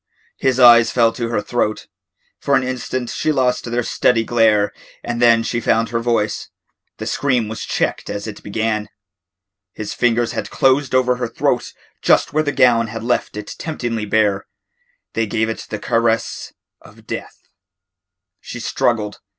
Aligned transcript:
His 0.39 0.59
eyes 0.59 0.89
fell 0.89 1.13
to 1.13 1.29
her 1.29 1.43
throat. 1.43 1.85
For 2.39 2.55
an 2.55 2.63
instant 2.63 3.11
she 3.11 3.31
lost 3.31 3.65
their 3.69 3.83
steady 3.83 4.23
glare 4.23 4.73
and 5.03 5.21
then 5.21 5.43
she 5.43 5.61
found 5.61 5.89
her 5.89 5.99
voice. 5.99 6.49
The 6.97 7.05
scream 7.05 7.47
was 7.47 7.63
checked 7.65 8.09
as 8.09 8.25
it 8.25 8.41
began. 8.41 8.89
His 9.73 9.93
fingers 9.93 10.31
had 10.31 10.49
closed 10.49 10.95
over 10.95 11.17
her 11.17 11.27
throat 11.27 11.71
just 12.01 12.33
where 12.33 12.41
the 12.43 12.51
gown 12.51 12.87
had 12.87 13.03
left 13.03 13.37
it 13.37 13.53
temptingly 13.59 14.05
bare. 14.07 14.47
They 15.13 15.27
gave 15.27 15.49
it 15.49 15.67
the 15.69 15.77
caress 15.77 16.51
of 16.81 17.05
death. 17.05 17.37
She 18.39 18.59
struggled. 18.59 19.19